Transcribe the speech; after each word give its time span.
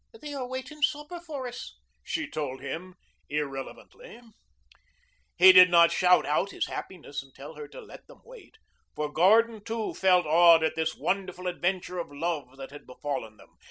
"They 0.19 0.33
are 0.33 0.47
waiting 0.47 0.81
supper 0.81 1.19
for 1.19 1.47
us," 1.47 1.77
she 2.01 2.27
told 2.27 2.59
him 2.59 2.95
irrelevantly. 3.29 4.19
He 5.37 5.51
did 5.51 5.69
not 5.69 5.91
shout 5.91 6.25
out 6.25 6.49
his 6.49 6.65
happiness 6.65 7.21
and 7.21 7.31
tell 7.35 7.53
her 7.53 7.67
to 7.67 7.79
let 7.79 8.07
them 8.07 8.21
wait. 8.25 8.55
For 8.95 9.13
Gordon, 9.13 9.63
too, 9.63 9.93
felt 9.93 10.25
awed 10.25 10.63
at 10.63 10.73
this 10.75 10.95
wonderful 10.95 11.45
adventure 11.45 11.99
of 11.99 12.11
love 12.11 12.57
that 12.57 12.71
had 12.71 12.87
befallen 12.87 13.37
them. 13.37 13.51